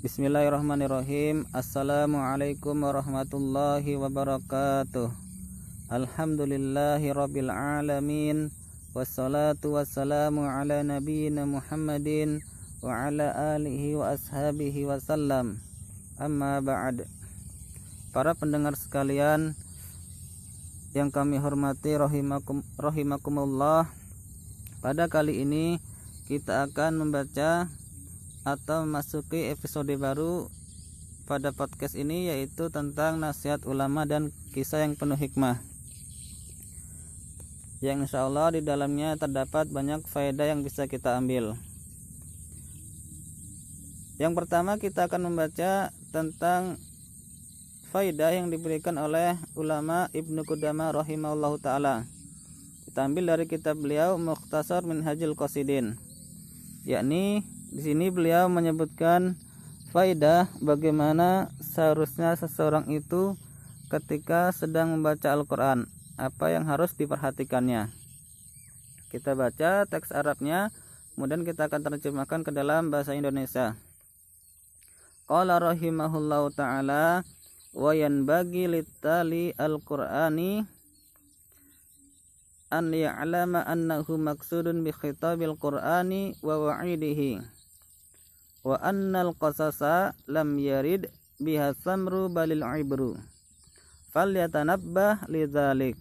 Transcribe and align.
Bismillahirrahmanirrahim. 0.00 1.44
Assalamualaikum 1.52 2.72
warahmatullahi 2.72 4.00
wabarakatuh. 4.00 5.12
Alhamdulillahi 5.92 7.12
rabbil 7.12 7.52
alamin 7.52 8.48
Wassalatu 8.96 9.76
wassalamu 9.76 10.48
ala 10.48 10.80
nabiyina 10.80 11.44
Muhammadin 11.44 12.40
Wa 12.80 13.12
ala 13.12 13.60
alihi 13.60 14.00
wa 14.00 14.16
ashabihi 14.16 14.88
wasallam 14.88 15.60
Amma 16.16 16.64
ba'd. 16.64 17.04
Para 18.16 18.32
pendengar 18.32 18.80
sekalian 18.80 19.52
Yang 20.96 21.12
kami 21.12 21.36
hormati 21.36 21.92
rahimakum, 22.00 22.64
rahimakumullah 22.80 23.84
Pada 24.80 25.12
kali 25.12 25.44
ini 25.44 25.76
kita 26.24 26.64
akan 26.72 27.04
membaca 27.04 27.68
atau 28.42 28.88
memasuki 28.88 29.52
episode 29.52 29.92
baru 30.00 30.48
pada 31.28 31.52
podcast 31.52 31.94
ini 31.94 32.32
yaitu 32.32 32.72
tentang 32.72 33.20
nasihat 33.20 33.62
ulama 33.68 34.08
dan 34.08 34.34
kisah 34.56 34.82
yang 34.82 34.96
penuh 34.96 35.14
hikmah. 35.14 35.62
Yang 37.80 38.08
insya 38.10 38.28
Allah 38.28 38.52
di 38.56 38.60
dalamnya 38.60 39.16
terdapat 39.16 39.70
banyak 39.72 40.04
faedah 40.04 40.52
yang 40.52 40.60
bisa 40.66 40.84
kita 40.84 41.16
ambil. 41.16 41.56
Yang 44.20 44.32
pertama 44.36 44.76
kita 44.76 45.08
akan 45.08 45.32
membaca 45.32 45.88
tentang 46.12 46.76
faedah 47.88 48.36
yang 48.36 48.52
diberikan 48.52 49.00
oleh 49.00 49.40
ulama 49.56 50.12
Ibnu 50.12 50.44
Qudama 50.44 50.92
rahimahullahu 50.92 51.56
taala. 51.62 52.04
Kita 52.84 53.08
ambil 53.08 53.32
dari 53.32 53.46
kitab 53.48 53.80
beliau 53.80 54.20
Mukhtasar 54.20 54.84
Minhajul 54.84 55.32
Qasidin 55.38 55.96
yakni 56.84 57.44
di 57.70 57.86
sini 57.86 58.10
beliau 58.10 58.50
menyebutkan 58.50 59.38
faidah 59.94 60.50
bagaimana 60.58 61.54
seharusnya 61.62 62.34
seseorang 62.34 62.90
itu 62.90 63.38
ketika 63.86 64.50
sedang 64.50 64.98
membaca 64.98 65.30
Al-Quran. 65.30 65.86
Apa 66.18 66.50
yang 66.50 66.66
harus 66.66 66.98
diperhatikannya? 66.98 67.94
Kita 69.14 69.38
baca 69.38 69.86
teks 69.86 70.10
Arabnya 70.10 70.74
kemudian 71.14 71.46
kita 71.46 71.70
akan 71.70 71.94
terjemahkan 71.94 72.42
ke 72.42 72.50
dalam 72.50 72.90
bahasa 72.90 73.14
Indonesia. 73.14 73.78
Qala 75.30 75.62
rahimahullahu 75.62 76.50
ta'ala 76.50 77.22
wa 77.70 77.92
yanbaghi 77.94 78.66
litali 78.66 79.54
al-Qur'ani 79.54 80.66
an 82.74 82.90
ya'lama 82.90 83.62
annahu 83.62 84.18
maksudun 84.18 84.82
bi 84.82 84.90
khitabil 84.90 85.54
Qur'ani 85.54 86.34
wa 86.42 86.58
wa'idihi 86.58 87.59
wa 88.60 88.76
annal 88.84 89.32
qasasa 89.36 90.12
lam 90.28 90.60
yarid 90.60 91.08
biha 91.40 91.72
samru 91.72 92.28
balil 92.28 92.64
ibru. 92.76 93.16
Falyatanabbah 94.10 95.30
lidzalik 95.30 95.96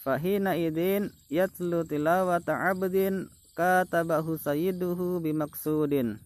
fahina 0.00 0.56
idin 0.56 1.12
yatlu 1.28 1.84
tilawata 1.84 2.56
abdin 2.72 3.28
katabahu 3.56 4.40
sayyiduhu 4.40 5.20
bimaksudin. 5.20 6.16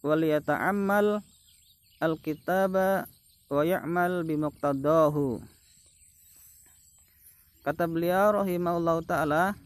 Wal 0.00 0.22
yata'ammal 0.22 1.20
alkitaba 1.98 3.10
wa 3.50 3.62
ya'mal 3.66 4.22
bimuqtadahu. 4.24 5.42
Kata 7.66 7.84
beliau 7.84 8.32
rahimahullahu 8.40 9.04
taala 9.04 9.58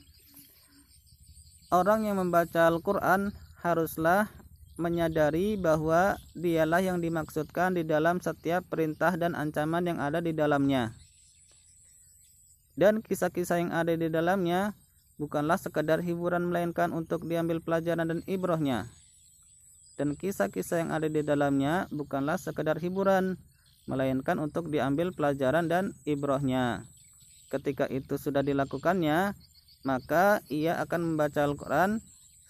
orang 1.70 2.08
yang 2.08 2.18
membaca 2.18 2.66
Al-Qur'an 2.66 3.30
haruslah 3.62 4.26
menyadari 4.74 5.54
bahwa 5.54 6.18
dialah 6.34 6.82
yang 6.82 6.98
dimaksudkan 6.98 7.78
di 7.78 7.86
dalam 7.86 8.18
setiap 8.18 8.66
perintah 8.66 9.14
dan 9.14 9.38
ancaman 9.38 9.86
yang 9.86 9.98
ada 10.02 10.18
di 10.18 10.34
dalamnya. 10.34 10.90
Dan 12.74 13.04
kisah-kisah 13.04 13.62
yang 13.62 13.70
ada 13.70 13.94
di 13.94 14.10
dalamnya 14.10 14.74
bukanlah 15.20 15.60
sekadar 15.60 16.02
hiburan 16.02 16.50
melainkan 16.50 16.90
untuk 16.90 17.28
diambil 17.28 17.62
pelajaran 17.62 18.10
dan 18.10 18.20
ibrohnya. 18.26 18.90
Dan 19.94 20.18
kisah-kisah 20.18 20.82
yang 20.82 20.90
ada 20.90 21.06
di 21.06 21.22
dalamnya 21.22 21.86
bukanlah 21.92 22.40
sekadar 22.40 22.80
hiburan 22.82 23.38
melainkan 23.86 24.40
untuk 24.40 24.72
diambil 24.72 25.14
pelajaran 25.14 25.68
dan 25.68 25.94
ibrohnya. 26.08 26.88
Ketika 27.52 27.84
itu 27.92 28.16
sudah 28.16 28.40
dilakukannya, 28.40 29.36
maka 29.84 30.40
ia 30.48 30.80
akan 30.80 31.14
membaca 31.14 31.44
Al-Quran 31.44 32.00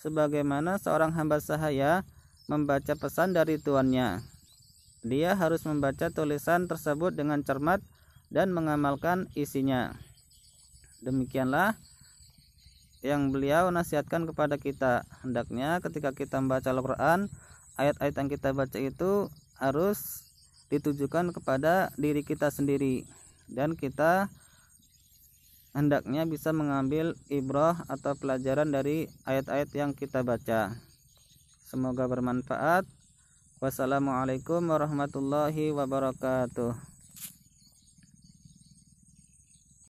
sebagaimana 0.03 0.83
seorang 0.83 1.15
hamba 1.15 1.39
sahaya 1.39 2.03
membaca 2.51 2.99
pesan 2.99 3.39
dari 3.39 3.63
tuannya. 3.63 4.19
Dia 5.07 5.39
harus 5.39 5.63
membaca 5.63 6.11
tulisan 6.11 6.67
tersebut 6.67 7.15
dengan 7.15 7.47
cermat 7.47 7.79
dan 8.35 8.51
mengamalkan 8.51 9.31
isinya. 9.39 9.95
Demikianlah 11.03 11.79
yang 13.03 13.31
beliau 13.35 13.71
nasihatkan 13.71 14.27
kepada 14.27 14.59
kita. 14.59 15.07
Hendaknya 15.23 15.79
ketika 15.83 16.15
kita 16.15 16.39
membaca 16.39 16.71
Al-Quran, 16.71 17.31
ayat-ayat 17.79 18.15
yang 18.15 18.31
kita 18.31 18.55
baca 18.55 18.79
itu 18.79 19.27
harus 19.59 20.27
ditujukan 20.71 21.35
kepada 21.35 21.91
diri 21.99 22.23
kita 22.23 22.51
sendiri. 22.51 23.07
Dan 23.51 23.75
kita 23.75 24.31
hendaknya 25.73 26.29
bisa 26.29 26.53
mengambil 26.53 27.17
ibrah 27.33 27.85
atau 27.89 28.13
pelajaran 28.17 28.69
dari 28.69 29.09
ayat-ayat 29.25 29.69
yang 29.73 29.91
kita 29.97 30.21
baca. 30.21 30.77
Semoga 31.65 32.05
bermanfaat. 32.05 32.85
Wassalamualaikum 33.59 34.61
warahmatullahi 34.69 35.73
wabarakatuh. 35.73 36.92